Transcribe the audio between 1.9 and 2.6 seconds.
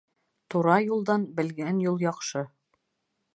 яҡшы.